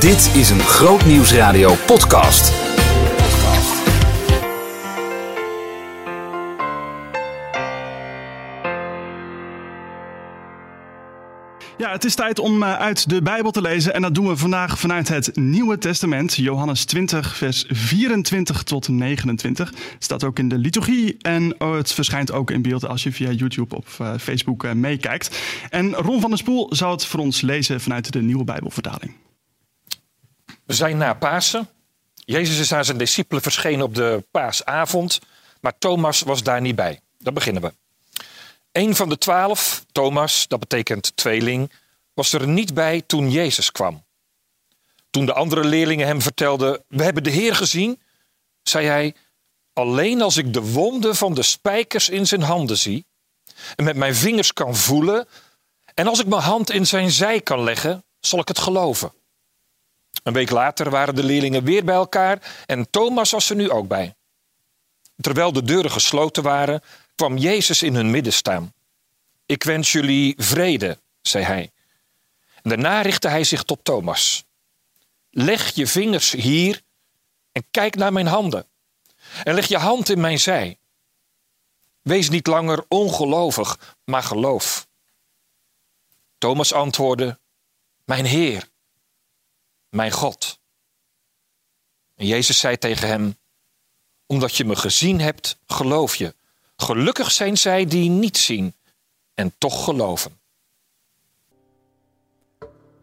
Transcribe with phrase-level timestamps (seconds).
[0.00, 2.52] Dit is een Groot Nieuwsradio podcast.
[11.76, 13.94] Ja, het is tijd om eh, uit de Bijbel te lezen.
[13.94, 16.34] En dat doen we vandaag vanuit het Nieuwe Testament.
[16.34, 19.72] Johannes 20, vers 24 tot 29.
[19.98, 21.16] Staat ook in de liturgie.
[21.20, 24.72] En oh, het verschijnt ook in beeld als je via YouTube of uh, Facebook uh,
[24.72, 25.40] meekijkt.
[25.70, 29.14] En Ron van der Spoel zal het voor ons lezen vanuit de Nieuwe Bijbelvertaling.
[30.66, 31.68] We zijn na Pasen.
[32.14, 35.18] Jezus is aan zijn discipelen verschenen op de paasavond.
[35.60, 37.00] Maar Thomas was daar niet bij.
[37.18, 37.72] Daar beginnen we.
[38.72, 41.72] Een van de twaalf, Thomas, dat betekent tweeling,
[42.14, 44.04] was er niet bij toen Jezus kwam.
[45.10, 48.00] Toen de andere leerlingen hem vertelden: We hebben de Heer gezien,
[48.62, 49.14] zei hij:
[49.72, 53.06] Alleen als ik de wonden van de spijkers in zijn handen zie
[53.76, 55.28] en met mijn vingers kan voelen
[55.94, 59.12] en als ik mijn hand in zijn zij kan leggen, zal ik het geloven.
[60.24, 63.88] Een week later waren de leerlingen weer bij elkaar en Thomas was er nu ook
[63.88, 64.14] bij.
[65.16, 66.82] Terwijl de deuren gesloten waren,
[67.14, 68.72] kwam Jezus in hun midden staan.
[69.46, 71.72] Ik wens jullie vrede, zei hij.
[72.62, 74.44] Daarna richtte hij zich tot Thomas.
[75.30, 76.82] Leg je vingers hier
[77.52, 78.66] en kijk naar mijn handen.
[79.42, 80.78] En leg je hand in mijn zij.
[82.02, 84.86] Wees niet langer ongelovig, maar geloof.
[86.38, 87.38] Thomas antwoordde:
[88.04, 88.68] Mijn Heer,
[89.94, 90.58] mijn God.
[92.14, 93.38] En Jezus zei tegen hem:
[94.26, 96.34] Omdat je me gezien hebt, geloof je.
[96.76, 98.74] Gelukkig zijn zij die niet zien
[99.34, 100.40] en toch geloven.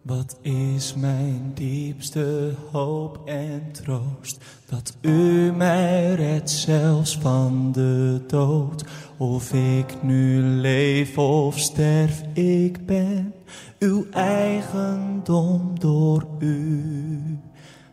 [0.02, 4.44] Wat is mijn diepste hoop en troost?
[4.70, 8.84] Dat u mij redt zelfs van de dood.
[9.18, 13.34] Of ik nu leef of sterf, ik ben
[13.80, 17.40] uw eigendom door u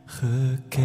[0.05, 0.79] gekend.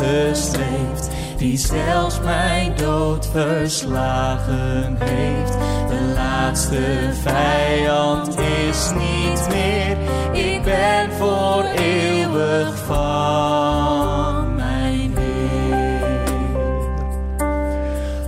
[0.00, 5.52] Leeft, die zelfs mijn dood verslagen heeft.
[5.88, 9.96] De laatste vijand is niet meer,
[10.32, 16.22] ik ben voor eeuwig van mijn Heer.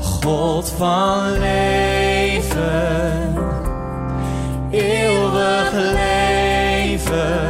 [0.00, 2.54] God van leven,
[4.70, 7.45] eeuwig leven.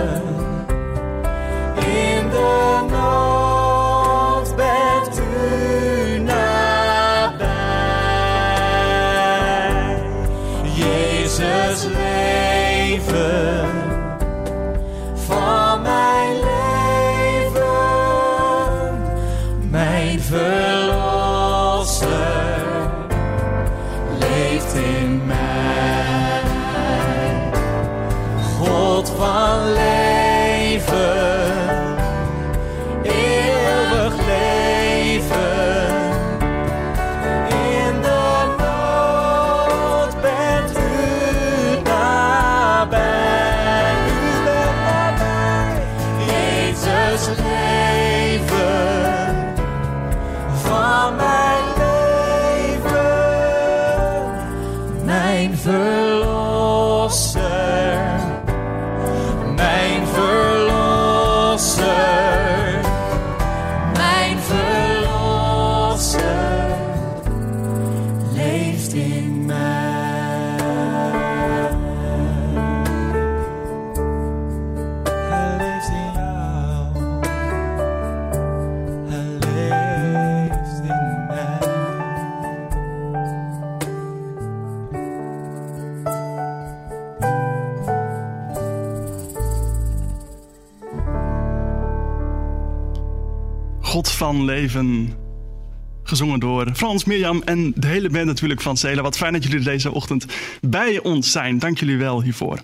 [96.08, 99.02] Gezongen door Frans, Mirjam en de hele band natuurlijk van Cela.
[99.02, 100.26] Wat fijn dat jullie deze ochtend
[100.60, 101.58] bij ons zijn.
[101.58, 102.60] Dank jullie wel hiervoor.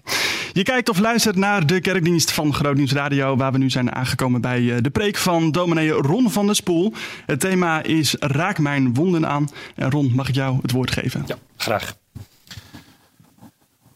[0.52, 4.40] Je kijkt of luistert naar de kerkdienst van Grootnieuws Radio, waar we nu zijn aangekomen
[4.40, 6.93] bij eh, de preek van dominee Ron van der Spoel.
[7.26, 9.49] Het thema is Raak mijn wonden aan.
[9.75, 11.25] En Ron, mag ik jou het woord geven?
[11.26, 11.96] Ja, graag.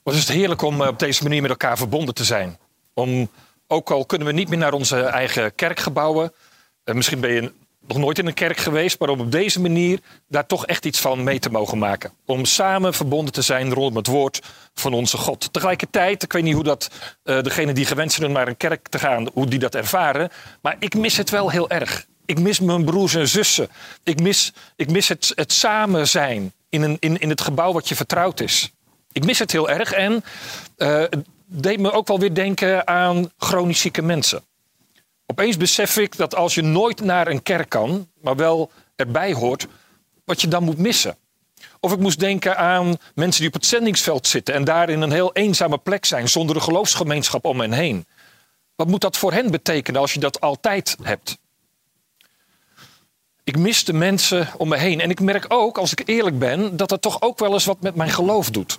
[0.03, 2.59] Wat is het heerlijk om eh, op deze manier met elkaar verbonden te zijn.
[2.95, 3.31] Om,
[3.67, 6.33] ook al kunnen we niet meer naar onze eigen kerkgebouwen.
[6.85, 7.53] eh, misschien ben je
[7.87, 11.01] nog nooit in een kerk geweest, maar om op deze manier daar toch echt iets
[11.01, 12.13] van mee te mogen maken.
[12.25, 14.41] Om samen verbonden te zijn rondom het woord
[14.75, 15.53] van onze God.
[15.53, 16.91] Tegelijkertijd, ik weet niet hoe dat
[17.25, 20.31] uh, degene die gewend zijn naar een kerk te gaan, hoe die dat ervaren,
[20.63, 22.07] maar ik mis het wel heel erg.
[22.25, 23.69] Ik mis mijn broers en zussen.
[24.05, 27.89] Ik mis, ik mis het, het samen zijn in, een, in, in het gebouw wat
[27.89, 28.73] je vertrouwd is.
[29.13, 30.25] Ik mis het heel erg en
[30.77, 34.43] uh, het deed me ook wel weer denken aan chronisch zieke mensen.
[35.27, 39.67] Opeens besef ik dat als je nooit naar een kerk kan, maar wel erbij hoort,
[40.25, 41.17] wat je dan moet missen.
[41.81, 45.13] Of ik moest denken aan mensen die op het zendingsveld zitten en daar in een
[45.13, 48.07] heel eenzame plek zijn, zonder een geloofsgemeenschap om hen heen.
[48.75, 51.39] Wat moet dat voor hen betekenen als je dat altijd hebt?
[53.45, 55.01] Ik mis de mensen om me heen.
[55.01, 57.81] En ik merk ook, als ik eerlijk ben, dat het toch ook wel eens wat
[57.81, 58.79] met mijn geloof doet.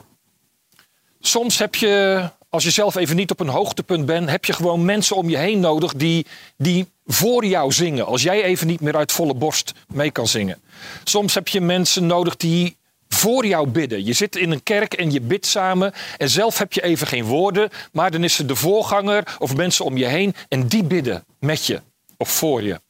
[1.19, 4.85] Soms heb je als je zelf even niet op een hoogtepunt bent, heb je gewoon
[4.85, 6.25] mensen om je heen nodig die,
[6.57, 8.05] die voor jou zingen.
[8.05, 10.61] Als jij even niet meer uit volle borst mee kan zingen.
[11.03, 12.77] Soms heb je mensen nodig die
[13.09, 14.05] voor jou bidden.
[14.05, 15.93] Je zit in een kerk en je bidt samen.
[16.17, 17.69] En zelf heb je even geen woorden.
[17.91, 20.35] Maar dan is er de voorganger of mensen om je heen.
[20.47, 21.81] En die bidden met je
[22.17, 22.81] of voor je.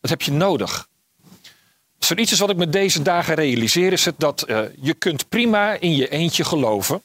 [0.00, 0.88] Dat heb je nodig.
[2.08, 5.28] Er iets is wat ik met deze dagen realiseer, is het dat uh, je kunt
[5.28, 7.02] prima in je eentje geloven.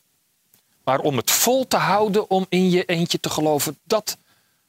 [0.86, 4.18] Maar om het vol te houden om in je eentje te geloven, dat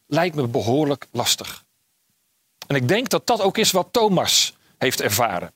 [0.06, 1.64] lijkt me behoorlijk lastig.
[2.66, 5.52] En ik denk dat dat ook is wat Thomas heeft ervaren.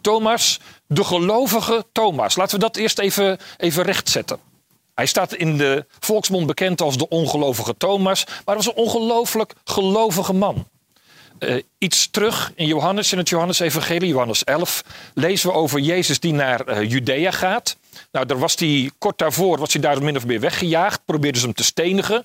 [0.00, 2.36] Thomas, de gelovige Thomas.
[2.36, 4.38] Laten we dat eerst even, even rechtzetten.
[4.94, 10.32] Hij staat in de volksmond bekend als de ongelovige Thomas, maar was een ongelooflijk gelovige
[10.32, 10.68] man.
[11.38, 16.32] Uh, iets terug in Johannes, in het Johannes-evangelie, Johannes 11, lezen we over Jezus die
[16.32, 17.76] naar uh, Judea gaat.
[18.10, 21.46] Nou, daar was hij kort daarvoor, was hij daar min of meer weggejaagd, probeerden ze
[21.46, 22.24] hem te stenigen.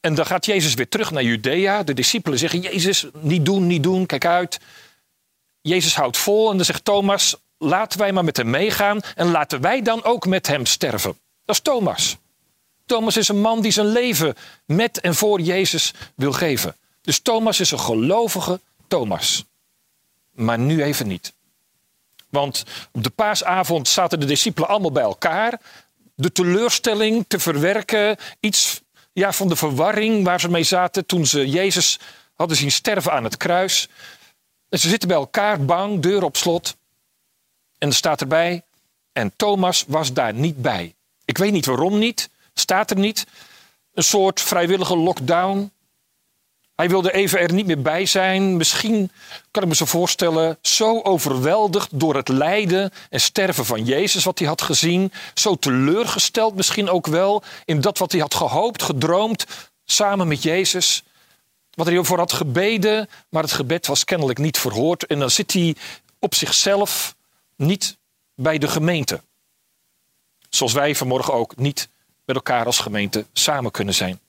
[0.00, 1.82] En dan gaat Jezus weer terug naar Judea.
[1.82, 4.60] De discipelen zeggen, Jezus, niet doen, niet doen, kijk uit.
[5.60, 9.60] Jezus houdt vol en dan zegt Thomas, laten wij maar met hem meegaan en laten
[9.60, 11.18] wij dan ook met hem sterven.
[11.44, 12.16] Dat is Thomas.
[12.86, 14.34] Thomas is een man die zijn leven
[14.66, 16.76] met en voor Jezus wil geven.
[17.00, 19.44] Dus Thomas is een gelovige Thomas.
[20.30, 21.32] Maar nu even niet.
[22.32, 25.60] Want op de paasavond zaten de discipelen allemaal bij elkaar.
[26.14, 28.80] De teleurstelling te verwerken, iets
[29.12, 31.98] ja, van de verwarring waar ze mee zaten toen ze Jezus
[32.34, 33.88] hadden zien sterven aan het kruis.
[34.68, 36.76] En ze zitten bij elkaar, bang, deur op slot.
[37.78, 38.62] En er staat erbij,
[39.12, 40.94] en Thomas was daar niet bij.
[41.24, 43.26] Ik weet niet waarom niet, staat er niet.
[43.94, 45.72] Een soort vrijwillige lockdown.
[46.74, 48.56] Hij wilde even er niet meer bij zijn.
[48.56, 49.10] Misschien
[49.50, 54.38] kan ik me zo voorstellen, zo overweldigd door het lijden en sterven van Jezus, wat
[54.38, 55.12] hij had gezien.
[55.34, 59.46] Zo teleurgesteld misschien ook wel in dat wat hij had gehoopt, gedroomd,
[59.84, 61.02] samen met Jezus.
[61.74, 65.06] Wat hij voor had gebeden, maar het gebed was kennelijk niet verhoord.
[65.06, 65.76] En dan zit hij
[66.18, 67.14] op zichzelf
[67.56, 67.96] niet
[68.34, 69.20] bij de gemeente.
[70.48, 71.88] Zoals wij vanmorgen ook niet
[72.24, 74.20] met elkaar als gemeente samen kunnen zijn.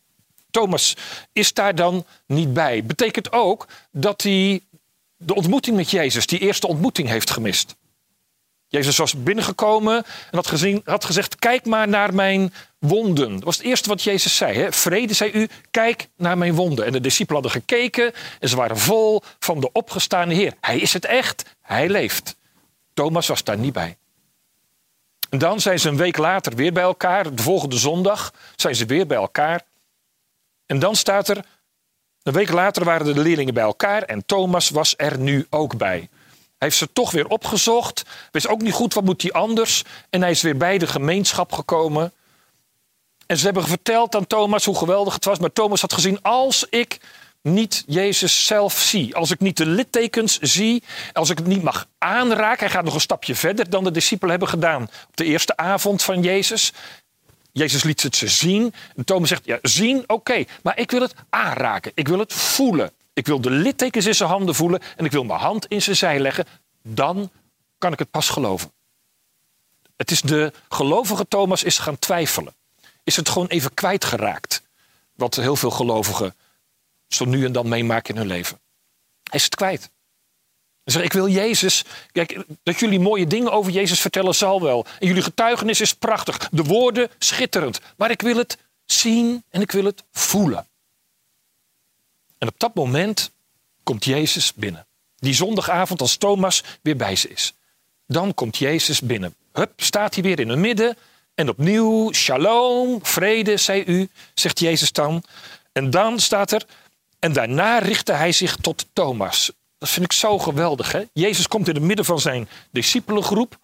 [0.54, 0.96] Thomas
[1.32, 2.84] is daar dan niet bij.
[2.84, 4.62] Betekent ook dat hij
[5.18, 7.76] de ontmoeting met Jezus, die eerste ontmoeting, heeft gemist.
[8.68, 13.34] Jezus was binnengekomen en had, gezien, had gezegd: Kijk maar naar mijn wonden.
[13.34, 14.58] Dat was het eerste wat Jezus zei.
[14.58, 14.72] Hè?
[14.72, 16.86] Vrede, zei u, kijk naar mijn wonden.
[16.86, 20.54] En de discipelen hadden gekeken en ze waren vol van de opgestane Heer.
[20.62, 22.36] Hij is het echt, hij leeft.
[22.94, 23.98] Thomas was daar niet bij.
[25.30, 27.36] En dan zijn ze een week later weer bij elkaar.
[27.36, 29.62] De volgende zondag zijn ze weer bij elkaar.
[30.74, 31.46] En dan staat er,
[32.24, 35.98] een week later waren de leerlingen bij elkaar en Thomas was er nu ook bij.
[35.98, 36.10] Hij
[36.58, 39.84] heeft ze toch weer opgezocht, wist ook niet goed wat moet hij anders.
[40.10, 42.14] En hij is weer bij de gemeenschap gekomen.
[43.26, 45.40] En ze hebben verteld aan Thomas hoe geweldig het was.
[45.40, 47.00] Maar Thomas had gezien, als ik
[47.42, 51.88] niet Jezus zelf zie, als ik niet de littekens zie, als ik het niet mag
[51.98, 55.58] aanraken, hij gaat nog een stapje verder dan de discipelen hebben gedaan op de eerste
[55.58, 56.74] avond van Jezus.
[57.54, 58.74] Jezus liet het ze zien.
[58.96, 61.92] En Thomas zegt, ja, zien, oké, maar ik wil het aanraken.
[61.96, 62.92] Ik wil het voelen.
[63.14, 65.96] Ik wil de littekens in zijn handen voelen en ik wil mijn hand in zijn
[65.96, 66.46] zij leggen.
[66.82, 67.32] Dan
[67.78, 68.72] kan ik het pas geloven.
[69.96, 72.56] Het is de gelovige Thomas is gaan twijfelen.
[73.04, 74.62] Is het gewoon even kwijtgeraakt.
[75.16, 76.36] Wat heel veel gelovigen
[77.08, 78.60] zo nu en dan meemaken in hun leven.
[79.24, 79.90] Hij is het kwijt.
[80.84, 81.84] Hij ik wil Jezus.
[82.12, 84.86] Kijk, dat jullie mooie dingen over Jezus vertellen zal wel.
[85.00, 86.50] En jullie getuigenis is prachtig.
[86.52, 87.80] De woorden schitterend.
[87.98, 90.68] Maar ik wil het zien en ik wil het voelen.
[92.38, 93.32] En op dat moment
[93.84, 94.86] komt Jezus binnen.
[95.16, 97.54] Die zondagavond als Thomas weer bij ze is.
[98.08, 99.36] Dan komt Jezus binnen.
[99.52, 100.98] Hup, staat hij weer in het midden.
[101.36, 105.24] En opnieuw, shalom, vrede, zei u, zegt Jezus dan.
[105.72, 106.66] En dan staat er,
[107.20, 109.52] en daarna richtte hij zich tot Thomas.
[109.84, 110.92] Dat vind ik zo geweldig.
[110.92, 111.04] Hè?
[111.14, 113.58] Jezus komt in het midden van zijn discipelengroep.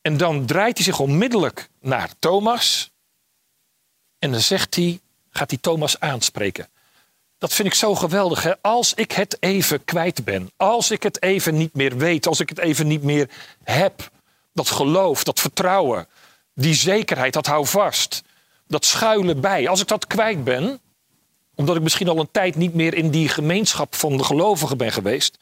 [0.00, 2.90] En dan draait hij zich onmiddellijk naar Thomas.
[4.18, 5.00] En dan zegt hij,
[5.30, 6.68] gaat hij Thomas aanspreken.
[7.38, 8.42] Dat vind ik zo geweldig.
[8.42, 8.52] Hè?
[8.60, 10.50] Als ik het even kwijt ben.
[10.56, 12.26] Als ik het even niet meer weet.
[12.26, 13.30] Als ik het even niet meer
[13.62, 14.10] heb.
[14.52, 16.08] Dat geloof, dat vertrouwen.
[16.54, 18.22] Die zekerheid, dat hou vast.
[18.66, 19.68] Dat schuilen bij.
[19.68, 20.80] Als ik dat kwijt ben.
[21.54, 24.92] Omdat ik misschien al een tijd niet meer in die gemeenschap van de gelovigen ben
[24.92, 25.38] geweest.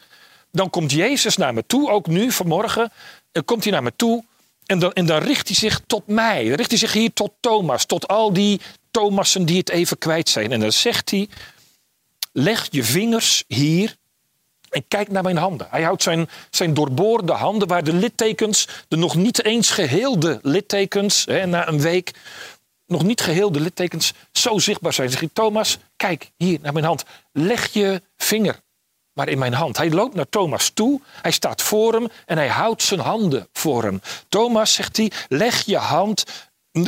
[0.53, 1.91] Dan komt Jezus naar me toe.
[1.91, 2.93] Ook nu, vanmorgen.
[3.33, 4.25] Dan komt hij naar me toe.
[4.67, 6.45] En dan, en dan richt hij zich tot mij.
[6.45, 7.85] Dan richt hij zich hier tot Thomas.
[7.85, 10.53] Tot al die Thomassen die het even kwijt zijn.
[10.53, 11.29] En dan zegt hij
[12.33, 13.97] leg je vingers hier
[14.71, 15.67] en kijk naar mijn handen.
[15.71, 21.25] Hij houdt zijn, zijn doorboorde handen, waar de littekens, de nog niet eens geheelde littekens,
[21.25, 22.13] hè, na een week,
[22.91, 25.11] nog niet geheelde littekens, zo zichtbaar zijn.
[25.11, 27.05] Zeg je, Thomas, kijk hier naar mijn hand.
[27.33, 28.61] Leg je vinger
[29.13, 29.77] maar in mijn hand.
[29.77, 33.83] Hij loopt naar Thomas toe, hij staat voor hem en hij houdt zijn handen voor
[33.83, 34.01] hem.
[34.29, 36.25] Thomas, zegt hij, leg je hand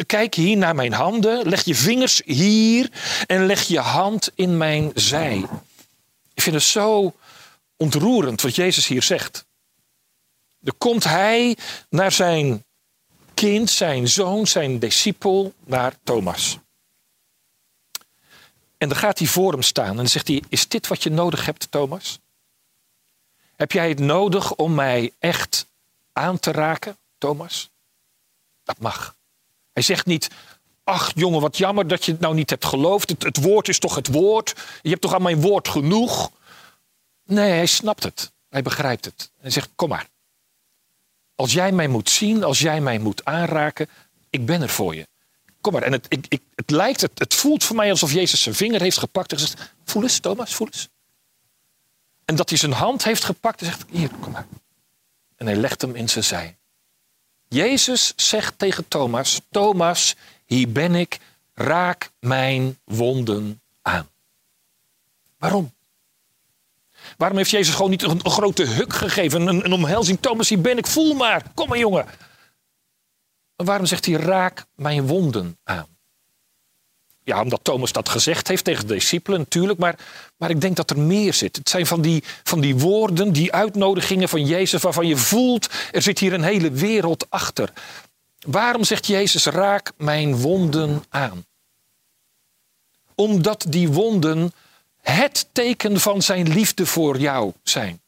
[0.07, 1.49] Kijk hier naar mijn handen.
[1.49, 2.91] Leg je vingers hier
[3.27, 5.47] en leg je hand in mijn zij.
[6.35, 7.15] Ik vind het zo
[7.77, 9.45] ontroerend wat Jezus hier zegt.
[10.59, 11.57] Dan komt hij
[11.89, 12.65] naar zijn
[13.49, 16.59] kind, zijn zoon, zijn discipel, naar Thomas.
[18.79, 21.11] En dan gaat hij voor hem staan en dan zegt hij: Is dit wat je
[21.11, 22.19] nodig hebt, Thomas?
[23.57, 25.67] Heb jij het nodig om mij echt
[26.13, 27.71] aan te raken, Thomas?
[28.65, 29.17] Dat mag.
[29.73, 30.31] Hij zegt niet,
[30.85, 33.11] ach jongen, wat jammer dat je het nou niet hebt geloofd.
[33.11, 34.55] Het, het, woord is toch het woord.
[34.83, 36.31] Je hebt toch aan mijn woord genoeg.
[37.25, 38.33] Nee, hij snapt het.
[38.49, 39.31] Hij begrijpt het.
[39.41, 40.11] Hij zegt, kom maar.
[41.43, 43.89] Als jij mij moet zien, als jij mij moet aanraken,
[44.31, 45.09] ik ben er voor je.
[45.61, 45.83] Kom maar.
[45.83, 48.81] En het, ik, ik, het lijkt, het, het voelt voor mij alsof Jezus zijn vinger
[48.81, 50.89] heeft gepakt en gezegd, voel eens Thomas, voel eens.
[52.25, 54.47] En dat hij zijn hand heeft gepakt en zegt, hier, kom maar.
[55.37, 56.57] En hij legt hem in zijn zij.
[57.49, 61.19] Jezus zegt tegen Thomas: Thomas, hier ben ik,
[61.55, 64.09] raak mijn wonden aan.
[65.39, 65.73] Waarom?
[67.17, 70.19] Waarom heeft Jezus gewoon niet een, grote huk gegeven, een, omhelzing?
[70.21, 72.07] Thomas, hier ben ik, voel maar, kom maar jongen.
[73.57, 75.87] Waarom zegt hij: raak mijn wonden aan?
[77.25, 79.99] Ja, omdat Thomas dat gezegd heeft tegen de discipelen natuurlijk, maar,
[80.37, 81.57] maar ik denk dat er meer zit.
[81.57, 86.03] Het zijn van die, van die woorden, die uitnodigingen van Jezus waarvan je voelt, er
[86.03, 87.73] zit hier een hele wereld achter.
[88.39, 91.45] Waarom zegt Jezus, raak mijn wonden aan?
[93.15, 94.53] Omdat die wonden
[95.03, 98.01] het teken van zijn liefde voor jou zijn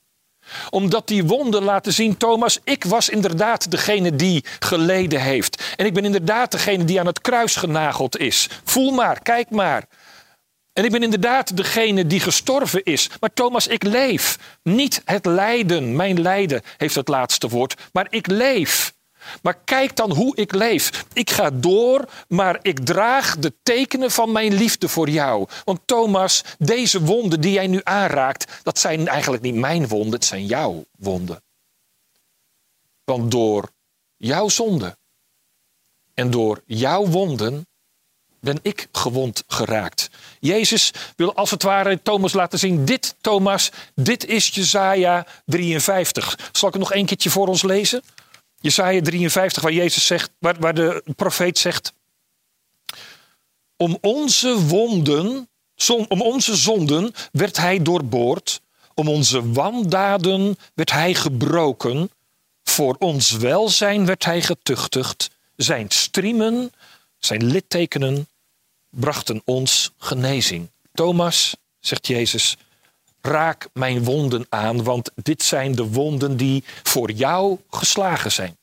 [0.71, 5.75] omdat die wonden laten zien, Thomas, ik was inderdaad degene die geleden heeft.
[5.77, 8.49] En ik ben inderdaad degene die aan het kruis genageld is.
[8.65, 9.85] Voel maar, kijk maar.
[10.73, 13.11] En ik ben inderdaad degene die gestorven is.
[13.21, 14.39] Maar Thomas, ik leef.
[14.63, 18.94] Niet het lijden, mijn lijden heeft het laatste woord, maar ik leef.
[19.43, 21.05] Maar kijk dan hoe ik leef.
[21.13, 25.49] Ik ga door, maar ik draag de tekenen van mijn liefde voor jou.
[25.65, 30.25] Want Thomas, deze wonden die jij nu aanraakt, dat zijn eigenlijk niet mijn wonden, het
[30.25, 31.43] zijn jouw wonden.
[33.05, 33.71] Want door
[34.17, 34.97] jouw zonde
[36.15, 37.67] en door jouw wonden
[38.45, 40.11] ben ik gewond geraakt.
[40.41, 46.39] Jezus wil als het ware Thomas laten zien: dit, Thomas, dit is Jezaja 53.
[46.53, 48.03] Zal ik het nog een keertje voor ons lezen?
[48.65, 51.93] Jesaja 53, waar Jezus zegt, waar, waar de profeet zegt.
[53.77, 55.49] Om onze wonden,
[56.09, 58.61] om onze zonden werd hij doorboord.
[58.95, 62.11] Om onze wandaden werd hij gebroken.
[62.63, 65.31] Voor ons welzijn werd hij getuchtigd.
[65.57, 66.73] Zijn striemen,
[67.19, 68.29] zijn littekenen
[68.91, 70.71] brachten ons genezing.
[70.93, 72.57] Thomas, zegt Jezus,
[73.27, 78.57] raak mijn wonden aan, want dit zijn de wonden die voor jou geslagen zijn.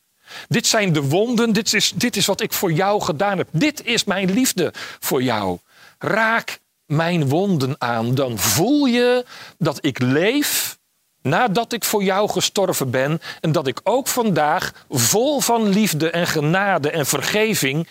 [0.47, 3.47] Dit zijn de wonden, dit is, dit is wat ik voor jou gedaan heb.
[3.51, 5.57] Dit is mijn liefde voor jou.
[5.97, 9.25] Raak mijn wonden aan, dan voel je
[9.57, 10.79] dat ik leef
[11.21, 16.27] nadat ik voor jou gestorven ben en dat ik ook vandaag vol van liefde en
[16.27, 17.87] genade en vergeving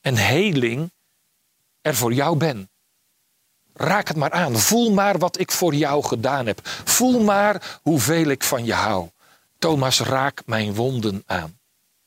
[0.00, 0.90] en heling
[1.80, 2.69] er voor jou ben.
[3.80, 4.58] Raak het maar aan.
[4.58, 6.60] Voel maar wat ik voor jou gedaan heb.
[6.84, 9.08] Voel maar hoeveel ik van je hou.
[9.58, 11.58] Thomas, raak mijn wonden aan.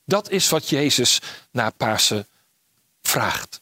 [0.04, 2.26] Dat is wat Jezus na Pasen
[3.02, 3.60] vraagt.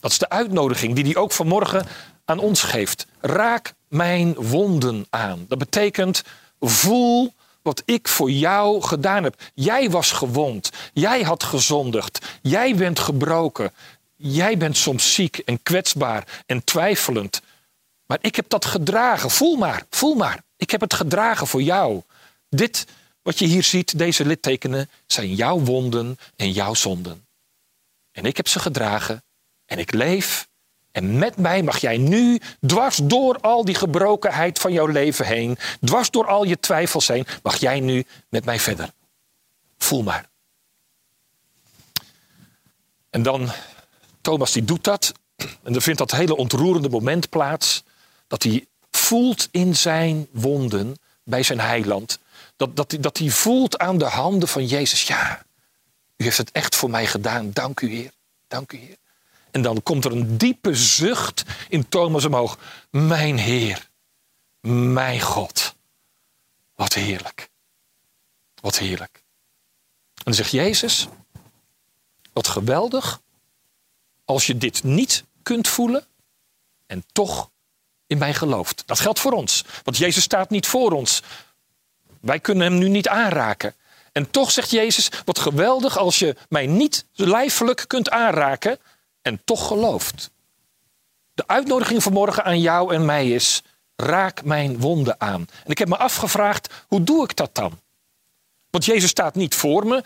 [0.00, 1.86] Dat is de uitnodiging die hij ook vanmorgen
[2.24, 3.06] aan ons geeft.
[3.20, 5.44] Raak mijn wonden aan.
[5.48, 6.22] Dat betekent
[6.60, 9.40] voel wat ik voor jou gedaan heb.
[9.54, 10.70] Jij was gewond.
[10.92, 12.26] Jij had gezondigd.
[12.42, 13.72] Jij bent gebroken.
[14.16, 17.40] Jij bent soms ziek en kwetsbaar en twijfelend.
[18.08, 19.30] Maar ik heb dat gedragen.
[19.30, 20.42] Voel maar, voel maar.
[20.56, 22.02] Ik heb het gedragen voor jou.
[22.48, 22.86] Dit
[23.22, 27.26] wat je hier ziet, deze littekenen, zijn jouw wonden en jouw zonden.
[28.12, 29.24] En ik heb ze gedragen
[29.66, 30.48] en ik leef.
[30.92, 35.58] En met mij mag jij nu, dwars door al die gebrokenheid van jouw leven heen,
[35.80, 38.90] dwars door al je twijfels heen, mag jij nu met mij verder.
[39.78, 40.28] Voel maar.
[43.10, 43.50] En dan,
[44.20, 45.12] Thomas die doet dat.
[45.36, 47.82] En dan vindt dat hele ontroerende moment plaats.
[48.28, 52.18] Dat hij voelt in zijn wonden bij zijn heiland.
[52.56, 55.06] Dat, dat, dat hij voelt aan de handen van Jezus.
[55.06, 55.42] Ja,
[56.16, 57.50] u heeft het echt voor mij gedaan.
[57.52, 58.12] Dank u Heer.
[58.48, 58.96] Dank u Heer.
[59.50, 62.58] En dan komt er een diepe zucht in Thomas omhoog.
[62.90, 63.88] Mijn Heer.
[64.60, 65.74] Mijn God.
[66.74, 67.50] Wat heerlijk.
[68.60, 69.22] Wat heerlijk.
[70.14, 71.08] En dan zegt Jezus.
[72.32, 73.20] Wat geweldig.
[74.24, 76.06] Als je dit niet kunt voelen.
[76.86, 77.50] En toch
[78.08, 78.82] in mij gelooft.
[78.86, 79.64] Dat geldt voor ons.
[79.84, 81.22] Want Jezus staat niet voor ons.
[82.20, 83.74] Wij kunnen hem nu niet aanraken.
[84.12, 88.78] En toch zegt Jezus, wat geweldig als je mij niet lijfelijk kunt aanraken
[89.22, 90.30] en toch gelooft.
[91.34, 93.62] De uitnodiging vanmorgen aan jou en mij is,
[93.96, 95.46] raak mijn wonden aan.
[95.64, 97.80] En ik heb me afgevraagd, hoe doe ik dat dan?
[98.70, 100.04] Want Jezus staat niet voor me.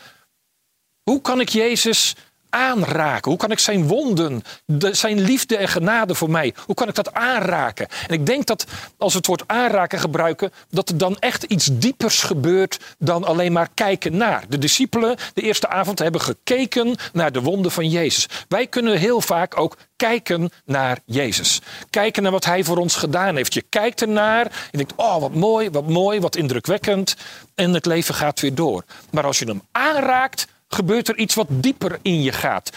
[1.02, 2.14] Hoe kan ik Jezus
[2.52, 3.30] aanraken?
[3.30, 6.94] Hoe kan ik zijn wonden, de- zijn liefde en genade voor mij, hoe kan ik
[6.94, 7.86] dat aanraken?
[8.06, 8.66] En ik denk dat
[8.98, 13.52] als we het woord aanraken gebruiken, dat er dan echt iets diepers gebeurt dan alleen
[13.52, 14.44] maar kijken naar.
[14.48, 18.26] De discipelen de eerste avond hebben gekeken naar de wonden van Jezus.
[18.48, 21.60] Wij kunnen heel vaak ook kijken naar Jezus.
[21.90, 23.54] Kijken naar wat hij voor ons gedaan heeft.
[23.54, 27.16] Je kijkt ernaar en denkt, oh wat mooi, wat mooi, wat indrukwekkend.
[27.54, 28.84] En het leven gaat weer door.
[29.10, 32.70] Maar als je hem aanraakt, gebeurt er iets wat dieper in je gaat.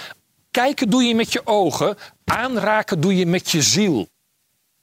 [0.51, 4.07] Kijken doe je met je ogen, aanraken doe je met je ziel.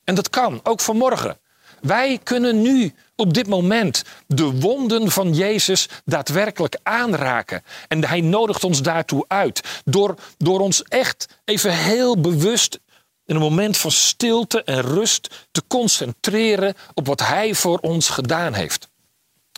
[0.04, 1.38] En dat kan, ook vanmorgen.
[1.80, 7.62] Wij kunnen nu, op dit moment, de wonden van Jezus daadwerkelijk aanraken.
[7.88, 9.82] En hij nodigt ons daartoe uit.
[9.84, 12.78] Door, door ons echt even heel bewust
[13.24, 18.54] in een moment van stilte en rust te concentreren op wat hij voor ons gedaan
[18.54, 18.88] heeft.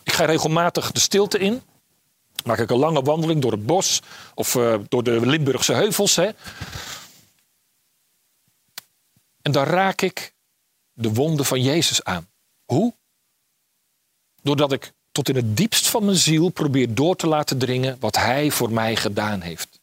[0.03, 1.62] Ik ga regelmatig de stilte in.
[2.44, 4.01] Maak ik een lange wandeling door het bos
[4.35, 6.16] of eh, door de Limburgse heuvels.
[6.16, 6.31] Hè.
[9.42, 10.35] En dan raak ik
[10.92, 12.29] de wonden van Jezus aan.
[12.64, 12.94] Hoe?
[14.42, 18.16] Doordat ik tot in het diepst van mijn ziel probeer door te laten dringen wat
[18.16, 19.81] Hij voor mij gedaan heeft.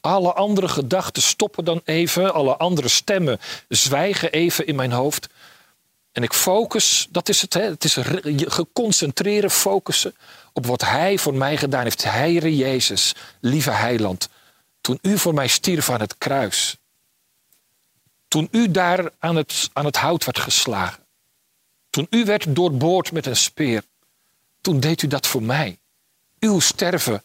[0.00, 5.28] Alle andere gedachten stoppen dan even, alle andere stemmen zwijgen even in mijn hoofd.
[6.18, 7.60] En ik focus, dat is het, hè?
[7.60, 7.96] het is
[8.46, 10.14] geconcentreerde focussen
[10.52, 12.04] op wat Hij voor mij gedaan heeft.
[12.04, 14.28] Heere Jezus, lieve Heiland,
[14.80, 16.76] toen U voor mij stierf aan het kruis.
[18.28, 21.06] Toen U daar aan het, aan het hout werd geslagen.
[21.90, 23.84] Toen U werd doorboord met een speer.
[24.60, 25.78] Toen deed U dat voor mij.
[26.38, 27.22] Uw sterven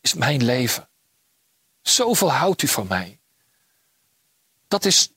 [0.00, 0.88] is mijn leven.
[1.82, 3.18] Zoveel houdt U van mij.
[4.68, 5.10] Dat is,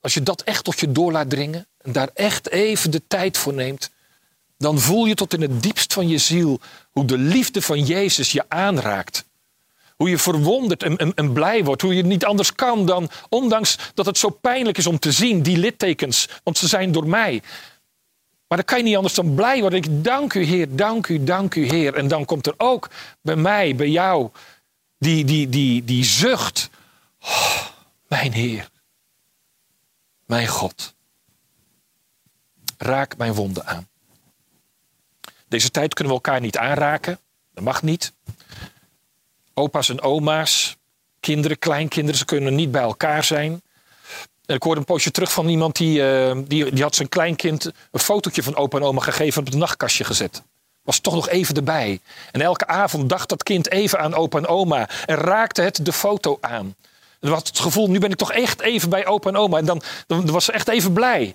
[0.00, 3.38] als je dat echt tot je door laat dringen en daar echt even de tijd
[3.38, 3.90] voor neemt,
[4.58, 8.32] dan voel je tot in het diepst van je ziel hoe de liefde van Jezus
[8.32, 9.24] je aanraakt.
[9.96, 11.82] Hoe je verwonderd en, en, blij wordt.
[11.82, 15.42] Hoe je niet anders kan dan, ondanks dat het zo pijnlijk is om te zien,
[15.42, 17.42] die littekens, want ze zijn door mij.
[18.48, 19.78] Maar dan kan je niet anders dan blij worden.
[19.78, 21.94] Ik dank u, Heer, dank u, dank u, Heer.
[21.94, 22.90] En dan komt er ook
[23.22, 24.30] bij mij, bij jou,
[24.98, 26.70] die, die, die, die zucht.
[27.20, 27.66] Oh,
[28.08, 28.68] mijn Heer,
[30.26, 30.94] mijn God,
[32.82, 33.88] raak mijn wonden aan.
[35.48, 37.18] Deze tijd kunnen we elkaar niet aanraken.
[37.54, 38.12] Dat mag niet.
[39.54, 40.76] Opa's en oma's,
[41.20, 43.62] kinderen, kleinkinderen, ze kunnen niet bij elkaar zijn.
[44.46, 48.00] Ik hoorde een poosje terug van iemand die, eh, die, die had zijn kleinkind een
[48.00, 50.42] fotootje van opa en oma gegeven en op het nachtkastje gezet.
[50.82, 52.00] Was toch nog even erbij.
[52.32, 55.92] En elke avond dacht dat kind even aan opa en oma en raakte het de
[55.92, 56.74] foto aan.
[57.20, 59.58] En had het gevoel, nu ben ik toch echt even bij opa en oma.
[59.58, 61.34] En dan, dan was ze echt even blij.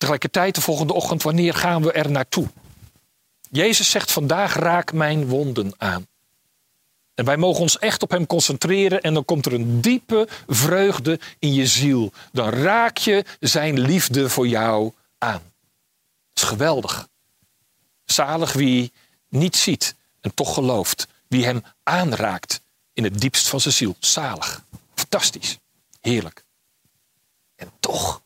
[0.00, 2.48] Tegelijkertijd de volgende ochtend, wanneer gaan we er naartoe?
[3.50, 6.06] Jezus zegt vandaag raak mijn wonden aan.
[7.14, 11.20] En wij mogen ons echt op hem concentreren en dan komt er een diepe vreugde
[11.38, 12.12] in je ziel.
[12.32, 15.42] Dan raak je zijn liefde voor jou aan.
[16.32, 17.08] Dat is geweldig.
[18.04, 18.92] Zalig wie
[19.28, 21.06] niet ziet en toch gelooft.
[21.28, 22.60] Wie hem aanraakt
[22.92, 23.96] in het diepst van zijn ziel.
[23.98, 24.64] Zalig.
[24.94, 25.58] Fantastisch.
[26.00, 26.44] Heerlijk.
[27.56, 28.22] En toch,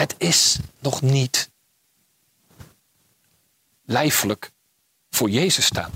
[0.00, 1.50] het is nog niet
[3.84, 4.50] lijfelijk
[5.10, 5.92] voor Jezus staan.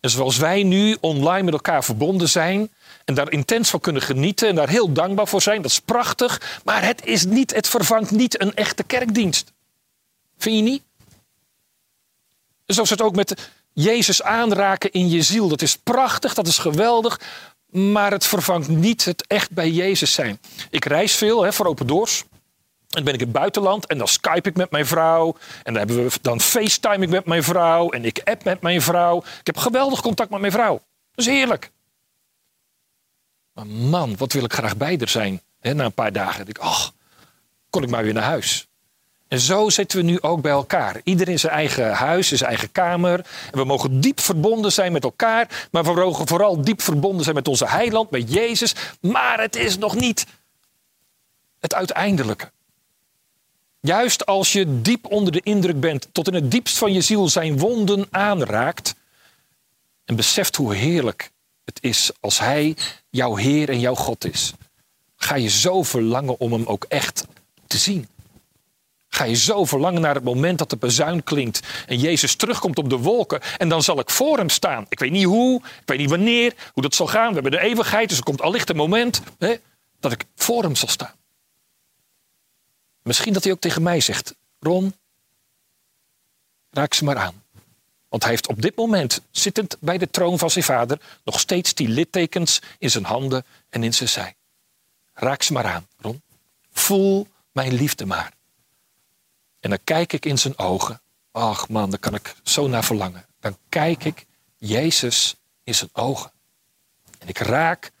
[0.00, 2.72] En zoals wij nu online met elkaar verbonden zijn
[3.04, 6.60] en daar intens van kunnen genieten en daar heel dankbaar voor zijn, dat is prachtig,
[6.64, 9.52] maar het is niet, het vervangt niet een echte kerkdienst.
[10.38, 10.82] Vind je niet?
[12.66, 17.20] Zoals het ook met Jezus aanraken in je ziel, dat is prachtig, dat is geweldig,
[17.70, 20.40] maar het vervangt niet het echt bij Jezus zijn.
[20.70, 22.24] Ik reis veel hè, voor Open Doors.
[22.96, 25.36] En dan ben ik in het buitenland en dan skype ik met mijn vrouw.
[25.62, 27.90] En dan, hebben we, dan facetime ik met mijn vrouw.
[27.90, 29.18] En ik app met mijn vrouw.
[29.18, 30.72] Ik heb geweldig contact met mijn vrouw.
[31.14, 31.70] Dat is heerlijk.
[33.52, 35.42] Maar man, wat wil ik graag bij haar zijn.
[35.60, 36.44] Na een paar dagen.
[36.44, 36.92] Denk ik, ach,
[37.70, 38.66] kon ik maar weer naar huis.
[39.28, 41.00] En zo zitten we nu ook bij elkaar.
[41.04, 43.26] Ieder in zijn eigen huis, in zijn eigen kamer.
[43.50, 45.68] En we mogen diep verbonden zijn met elkaar.
[45.70, 48.74] Maar we mogen vooral diep verbonden zijn met onze heiland, met Jezus.
[49.00, 50.26] Maar het is nog niet
[51.58, 52.54] het uiteindelijke.
[53.80, 57.28] Juist als je diep onder de indruk bent, tot in het diepst van je ziel
[57.28, 58.94] zijn wonden aanraakt.
[60.04, 61.30] En beseft hoe heerlijk
[61.64, 62.76] het is als Hij
[63.10, 64.52] jouw Heer en jouw God is.
[65.16, 67.26] Ga je zo verlangen om Hem ook echt
[67.66, 68.08] te zien.
[69.16, 72.90] Ga je zo verlangen naar het moment dat de bezuin klinkt en Jezus terugkomt op
[72.90, 74.86] de wolken en dan zal ik voor hem staan.
[74.88, 77.28] Ik weet niet hoe, ik weet niet wanneer, hoe dat zal gaan.
[77.28, 79.54] We hebben de eeuwigheid, dus er komt allicht een moment hè,
[80.00, 81.14] dat ik voor hem zal staan.
[83.06, 84.94] Misschien dat hij ook tegen mij zegt: Ron,
[86.70, 87.44] raak ze maar aan.
[88.08, 91.74] Want hij heeft op dit moment, zittend bij de troon van zijn vader, nog steeds
[91.74, 94.34] die littekens in zijn handen en in zijn zij.
[95.14, 96.22] Raak ze maar aan, Ron.
[96.72, 98.32] Voel mijn liefde maar.
[99.60, 101.00] En dan kijk ik in zijn ogen.
[101.32, 103.26] Ach man, daar kan ik zo naar verlangen.
[103.40, 106.32] Dan kijk ik Jezus in zijn ogen.
[107.18, 107.92] En ik raak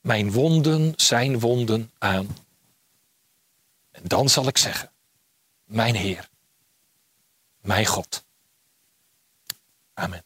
[0.00, 2.36] mijn wonden, zijn wonden aan.
[4.06, 4.92] Dan zal ik zeggen,
[5.64, 6.28] mijn Heer,
[7.60, 8.24] mijn God.
[9.94, 10.24] Amen.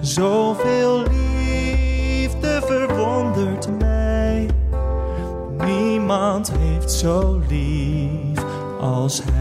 [0.00, 4.48] Zoveel liefde verwondert mij.
[5.66, 8.44] Niemand heeft zo lief
[8.80, 9.31] als hij.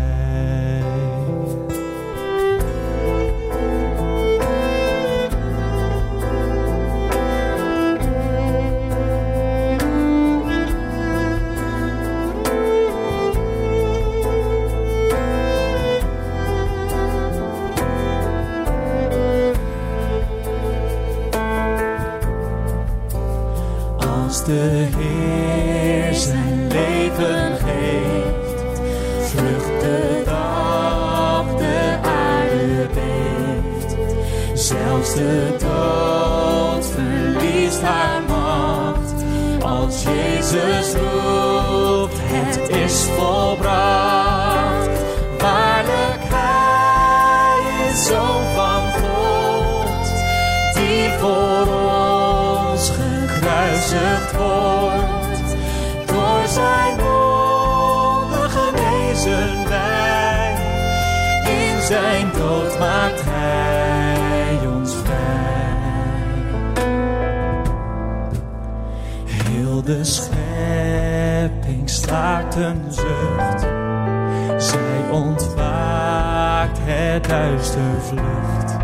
[77.11, 78.77] Het duister vlucht.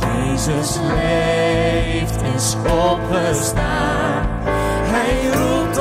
[0.00, 2.56] Jezus leeft, is
[2.90, 4.26] opgestaan.
[4.94, 5.78] Hij roept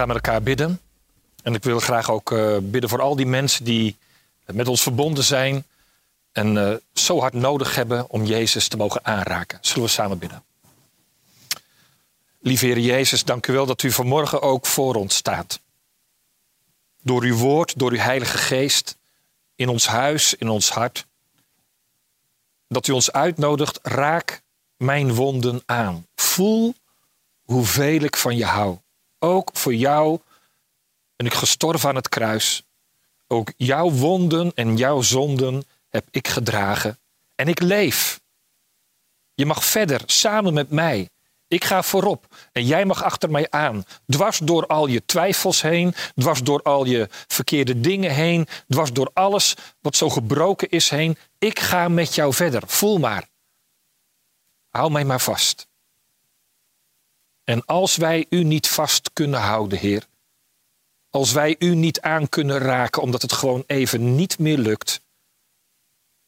[0.00, 0.80] gaan met elkaar bidden.
[1.42, 3.96] En ik wil graag ook eh, bidden voor al die mensen die
[4.46, 5.64] met ons verbonden zijn.
[6.32, 9.58] En eh, zo hard nodig hebben om Jezus te mogen aanraken.
[9.60, 10.42] Zullen we samen bidden?
[12.38, 15.60] Lieve Heer Jezus, dank u wel dat u vanmorgen ook voor ons staat.
[17.02, 18.96] Door uw woord, door uw Heilige Geest,
[19.54, 21.06] in ons huis, in ons hart.
[22.68, 24.42] Dat u ons uitnodigt, raak
[24.76, 26.06] mijn wonden aan.
[26.14, 26.74] Voel
[27.42, 28.78] hoeveel ik van je hou.
[29.22, 30.20] Ook voor jou
[31.16, 32.62] ben ik gestorven aan het kruis.
[33.26, 36.98] Ook jouw wonden en jouw zonden heb ik gedragen.
[37.34, 38.20] En ik leef.
[39.34, 41.08] Je mag verder samen met mij.
[41.48, 43.84] Ik ga voorop en jij mag achter mij aan.
[44.06, 49.10] Dwars door al je twijfels heen, dwars door al je verkeerde dingen heen, dwars door
[49.12, 51.16] alles wat zo gebroken is heen.
[51.38, 52.62] Ik ga met jou verder.
[52.66, 53.28] Voel maar.
[54.68, 55.69] Hou mij maar vast.
[57.50, 60.06] En als wij u niet vast kunnen houden, Heer,
[61.08, 65.00] als wij u niet aan kunnen raken omdat het gewoon even niet meer lukt,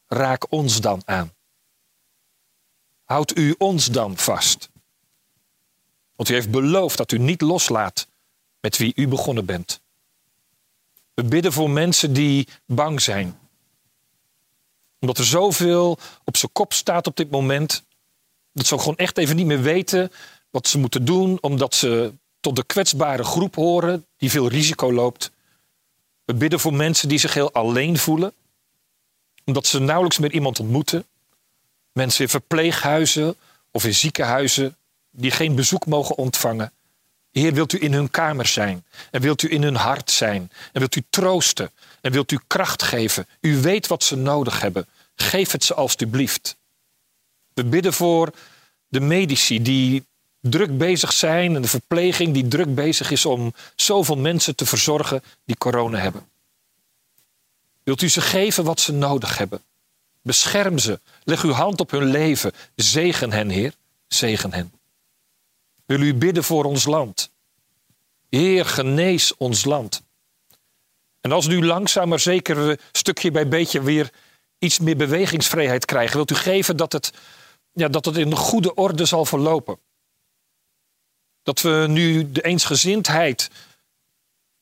[0.06, 1.32] raak ons dan aan.
[3.04, 4.70] Houd u ons dan vast.
[6.16, 8.08] Want u heeft beloofd dat u niet loslaat
[8.61, 9.80] met wie u begonnen bent.
[11.14, 13.38] We bidden voor mensen die bang zijn.
[15.00, 17.85] Omdat er zoveel op zijn kop staat op dit moment.
[18.52, 20.12] Dat ze gewoon echt even niet meer weten
[20.52, 21.38] wat ze moeten doen.
[21.40, 25.30] Omdat ze tot de kwetsbare groep horen die veel risico loopt.
[26.24, 28.32] We bidden voor mensen die zich heel alleen voelen.
[29.44, 31.06] Omdat ze nauwelijks meer iemand ontmoeten.
[31.92, 33.36] Mensen in verpleeghuizen
[33.70, 34.76] of in ziekenhuizen
[35.10, 36.72] die geen bezoek mogen ontvangen.
[37.30, 40.78] Heer, wilt u in hun kamer zijn en wilt u in hun hart zijn en
[40.78, 43.26] wilt u troosten en wilt u kracht geven.
[43.40, 44.86] U weet wat ze nodig hebben.
[45.14, 46.56] Geef het ze alstublieft.
[47.54, 48.32] We bidden voor
[48.88, 50.04] de medici die
[50.42, 55.22] druk bezig zijn en de verpleging die druk bezig is om zoveel mensen te verzorgen
[55.44, 56.28] die corona hebben.
[57.83, 59.62] Wilt u ze geven wat ze nodig hebben?
[60.22, 61.00] Bescherm ze.
[61.24, 62.52] Leg uw hand op hun leven.
[62.76, 63.74] Zegen hen, Heer.
[64.09, 64.72] Zegen hen.
[65.87, 67.31] Wil u bidden voor ons land?
[68.28, 70.02] Heer, genees ons land.
[71.20, 74.11] En als nu langzaam maar zeker stukje bij beetje weer
[74.59, 77.12] iets meer bewegingsvrijheid krijgen, wilt u geven dat het,
[77.72, 79.78] ja, dat het in goede orde zal verlopen.
[81.42, 83.50] Dat we nu de eensgezindheid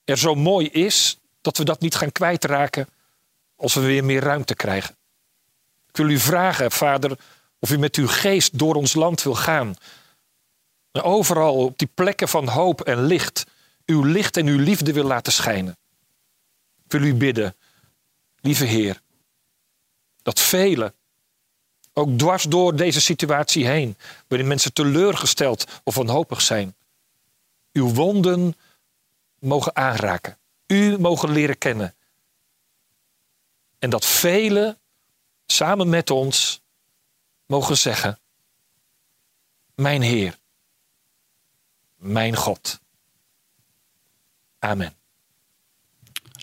[0.04, 2.88] er zo mooi is, dat we dat niet gaan kwijtraken
[3.56, 4.96] als we weer meer ruimte krijgen.
[5.88, 7.18] Ik wil u vragen, Vader,
[7.58, 9.74] of u met uw geest door ons land wil gaan.
[10.92, 13.46] Overal op die plekken van hoop en licht,
[13.86, 15.76] uw licht en uw liefde wil laten schijnen.
[16.86, 17.56] wil u bidden,
[18.40, 19.00] lieve Heer,
[20.22, 20.94] dat velen,
[21.92, 23.96] ook dwars door deze situatie heen,
[24.28, 26.74] waarin mensen teleurgesteld of wanhopig zijn,
[27.72, 28.54] uw wonden
[29.38, 31.94] mogen aanraken, u mogen leren kennen.
[33.78, 34.78] En dat velen
[35.46, 36.60] samen met ons
[37.46, 38.18] mogen zeggen,
[39.74, 40.38] mijn Heer,
[41.96, 42.80] mijn God.
[44.58, 44.94] Amen.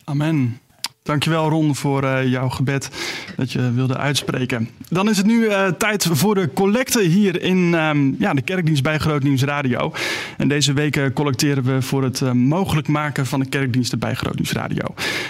[0.03, 0.61] Amen.
[1.07, 2.89] Dankjewel Ron voor eh, jouw gebed
[3.35, 4.69] dat je wilde uitspreken.
[4.89, 8.83] Dan is het nu eh, tijd voor de collecte hier in ehm, ja, de kerkdienst
[8.83, 9.93] bij Groot Radio.
[10.37, 14.51] En deze week collecteren we voor het eh, mogelijk maken van de kerkdiensten bij Groot
[14.51, 14.85] Radio.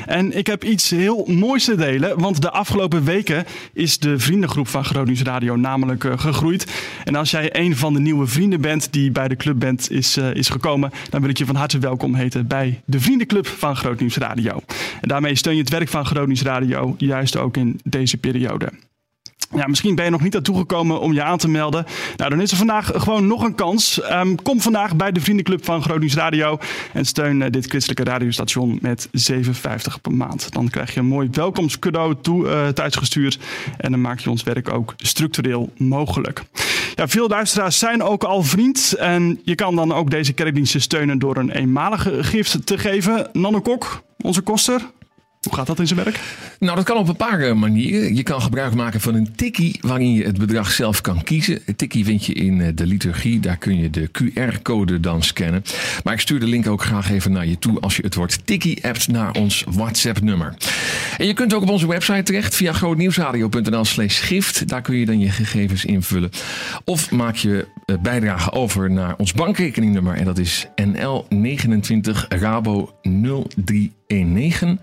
[0.05, 4.67] En ik heb iets heel moois te delen, want de afgelopen weken is de vriendengroep
[4.67, 6.67] van Groot Radio namelijk gegroeid.
[7.03, 10.17] En als jij een van de nieuwe vrienden bent die bij de club bent, is,
[10.17, 14.01] is gekomen, dan wil ik je van harte welkom heten bij de vriendenclub van Groot
[14.15, 14.61] Radio.
[15.01, 18.71] En daarmee steun je het werk van Groot Nieuws Radio, juist ook in deze periode.
[19.55, 21.85] Ja, misschien ben je nog niet naartoe gekomen om je aan te melden.
[22.17, 24.01] Nou, dan is er vandaag gewoon nog een kans.
[24.01, 26.57] Ehm, kom vandaag bij de Vriendenclub van Gronings Radio
[26.93, 30.51] en steun eh, dit christelijke radiostation met 7,50 per maand.
[30.51, 33.39] Dan krijg je een mooi welkomstcadeau toe, eh, thuisgestuurd
[33.77, 36.43] en dan maak je ons werk ook structureel mogelijk.
[36.95, 41.19] Ja, veel luisteraars zijn ook al vriend en je kan dan ook deze kerkdiensten steunen
[41.19, 43.29] door een eenmalige gift te geven.
[43.33, 44.81] Nanne Kok, onze koster,
[45.41, 46.19] hoe gaat dat in zijn werk?
[46.59, 48.15] Nou, dat kan op een paar eh, manieren.
[48.15, 51.59] Je kan gebruik maken van een tikkie waarin je het bedrag zelf kan kiezen.
[51.65, 53.39] Het tikkie vind je in eh, de liturgie.
[53.39, 55.63] Daar kun je de QR-code dan scannen.
[56.03, 58.45] Maar ik stuur de link ook graag even naar je toe als je het woord
[58.45, 60.53] tikkie appt naar ons WhatsApp-nummer.
[61.17, 64.67] En je kunt ook op onze website terecht via grootnieuwsradio.nl slash gift.
[64.67, 66.29] Daar kun je dan je gegevens invullen.
[66.83, 70.15] Of maak je eh, bijdrage over naar ons bankrekeningnummer.
[70.15, 74.79] En dat is NL29 Rabo 0319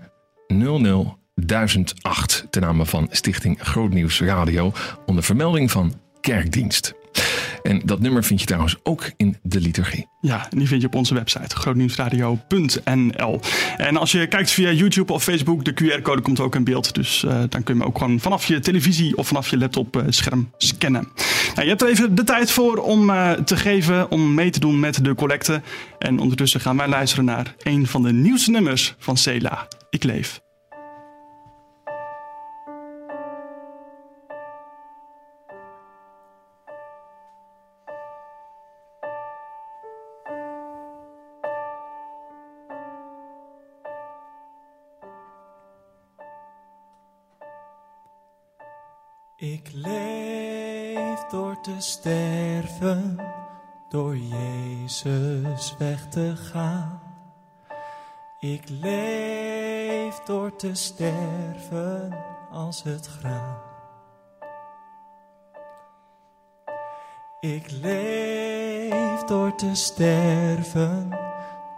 [0.47, 4.71] 00 1008 ten name van Stichting Grootnieuws Radio
[5.05, 6.93] onder vermelding van kerkdienst.
[7.65, 10.07] En dat nummer vind je trouwens ook in de liturgie.
[10.21, 13.39] Ja, die vind je op onze website, grootnieuwsradio.nl.
[13.77, 16.93] En als je kijkt via YouTube of Facebook, de QR-code komt ook in beeld.
[16.93, 19.95] Dus uh, dan kun je hem ook gewoon vanaf je televisie of vanaf je laptop
[19.95, 21.07] uh, scherm scannen.
[21.47, 24.59] Nou, je hebt er even de tijd voor om uh, te geven, om mee te
[24.59, 25.61] doen met de collecte.
[25.99, 29.67] En ondertussen gaan wij luisteren naar een van de nieuwste nummers van Cela.
[29.89, 30.44] Ik leef.
[51.91, 53.19] Sterven,
[53.89, 57.01] door Jezus weg te gaan.
[58.39, 62.17] Ik leef door te sterven
[62.51, 63.57] als het graan.
[67.39, 71.19] Ik leef door te sterven,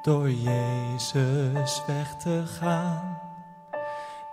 [0.02, 3.20] door Jezus weg te gaan.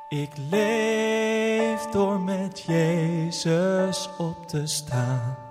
[0.08, 5.43] Ik leef door met Jezus op te staan.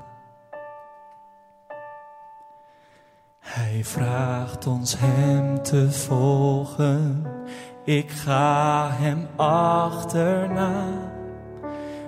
[3.53, 7.25] Hij vraagt ons Hem te volgen.
[7.83, 10.85] Ik ga Hem achterna.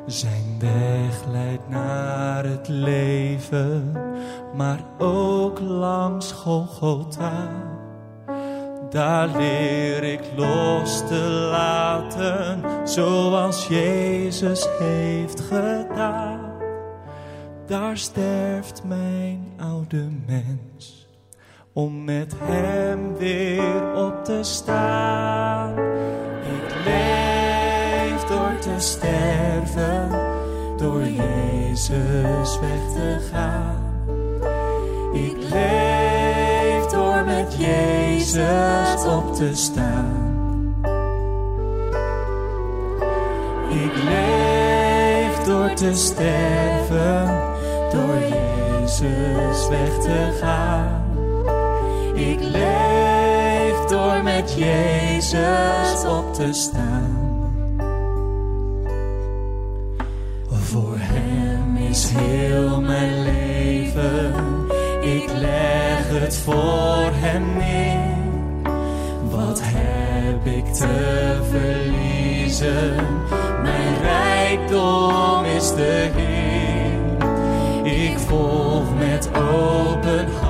[0.06, 3.92] Zijn weg leidt naar het leven,
[4.56, 7.50] maar ook langs Golgotha.
[8.90, 16.40] Daar leer ik los te laten, zoals Jezus heeft gedaan.
[17.66, 21.05] Daar sterft mijn oude mens,
[21.76, 25.72] om met Hem weer op te staan.
[26.42, 30.10] Ik leef door te sterven,
[30.78, 33.84] door Jezus weg te gaan.
[35.14, 40.34] Ik leef door met Jezus op te staan.
[43.70, 47.42] Ik leef door te sterven,
[47.92, 51.05] door Jezus weg te gaan.
[52.16, 57.26] Ik leef door met Jezus op te staan.
[60.50, 64.34] Voor Hem is heel mijn leven.
[65.02, 68.14] Ik leg het voor Hem neer.
[69.30, 72.96] Wat heb ik te verliezen?
[73.62, 76.54] Mijn rijkdom is de Heer.
[77.84, 80.45] Ik volg met open handen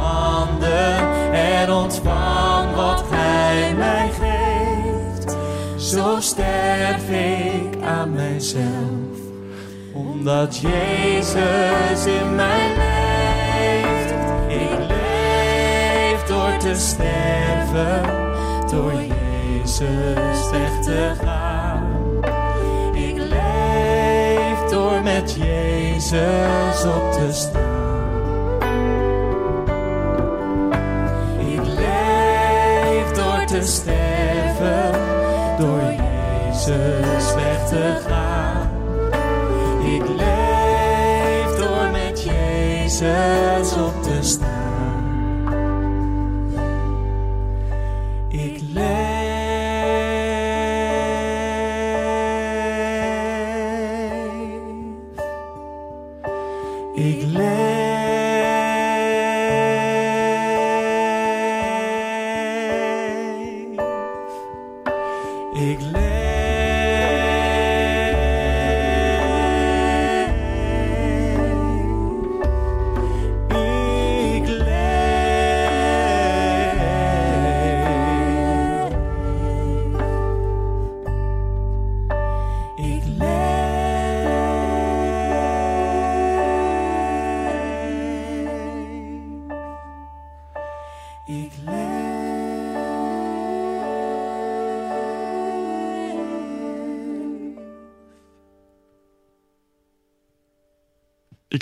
[1.69, 5.35] en wat Hij mij geeft.
[5.77, 9.17] zo sterf ik aan mijzelf,
[9.93, 14.13] omdat Jezus in mij leeft.
[14.47, 18.01] Ik leef door te sterven,
[18.71, 21.83] door Jezus weg te gaan.
[22.93, 27.74] Ik leef door met Jezus op te staan.
[33.59, 34.91] Te sterven,
[35.59, 38.69] door Jezus weg te gaan.
[39.83, 44.64] Ik leef door met Jezus op te staan.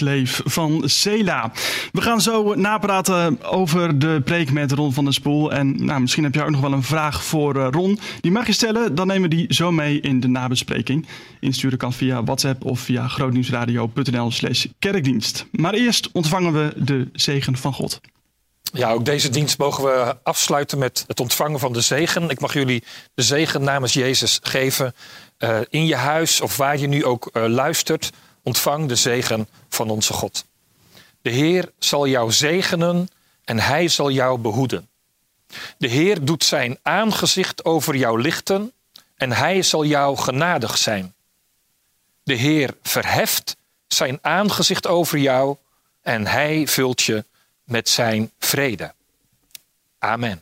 [0.01, 1.51] Leef van Sela.
[1.91, 5.51] We gaan zo napraten over de preek met Ron van der Spoel.
[5.51, 7.99] En nou, misschien heb je ook nog wel een vraag voor eh, Ron.
[8.21, 11.07] Die mag je stellen, dan nemen we die zo mee in de nabespreking.
[11.39, 15.45] Insturen kan via WhatsApp of via grootnieuwsradio.nl slash kerkdienst.
[15.51, 18.01] Maar eerst ontvangen we de zegen van God.
[18.75, 22.29] Ja, ook deze dienst mogen we afsluiten met het ontvangen van de zegen.
[22.29, 22.83] Ik mag jullie
[23.13, 24.93] de zegen namens Jezus geven.
[25.37, 28.09] Eh, in je huis of waar je nu ook eh, luistert,
[28.43, 30.45] ontvang de zegen van onze God.
[31.21, 33.07] De Heer zal jou zegenen
[33.43, 34.89] en hij zal jou behoeden.
[35.77, 38.73] De Heer doet zijn aangezicht over jou lichten
[39.15, 41.13] en hij zal jou genadig zijn.
[42.23, 43.55] De Heer verheft
[43.87, 45.57] zijn aangezicht over jou
[46.01, 47.25] en hij vult je
[47.63, 48.93] met zijn vrede.
[49.99, 50.41] Amen.